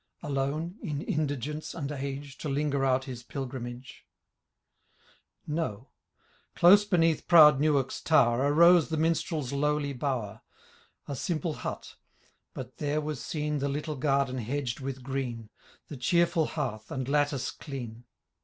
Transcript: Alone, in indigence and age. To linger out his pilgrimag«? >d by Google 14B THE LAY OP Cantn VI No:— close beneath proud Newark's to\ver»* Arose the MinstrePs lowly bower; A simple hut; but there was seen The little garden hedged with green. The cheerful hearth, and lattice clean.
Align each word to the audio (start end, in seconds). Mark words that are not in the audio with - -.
Alone, 0.23 0.79
in 0.81 1.03
indigence 1.03 1.75
and 1.75 1.91
age. 1.91 2.35
To 2.39 2.49
linger 2.49 2.83
out 2.83 3.03
his 3.03 3.21
pilgrimag«? 3.23 3.83
>d 3.83 3.93
by 5.45 5.53
Google 5.53 5.55
14B 5.55 5.55
THE 5.55 5.55
LAY 5.55 5.61
OP 5.61 5.67
Cantn 5.67 5.69
VI 5.69 5.77
No:— 5.77 5.89
close 6.59 6.85
beneath 6.85 7.27
proud 7.27 7.59
Newark's 7.59 8.01
to\ver»* 8.01 8.47
Arose 8.51 8.89
the 8.89 8.97
MinstrePs 8.97 9.51
lowly 9.51 9.93
bower; 9.93 10.41
A 11.07 11.15
simple 11.15 11.53
hut; 11.53 11.97
but 12.55 12.77
there 12.77 12.99
was 12.99 13.23
seen 13.23 13.59
The 13.59 13.69
little 13.69 13.95
garden 13.95 14.39
hedged 14.39 14.79
with 14.79 15.03
green. 15.03 15.51
The 15.87 15.97
cheerful 15.97 16.47
hearth, 16.47 16.89
and 16.89 17.07
lattice 17.07 17.51
clean. 17.51 18.05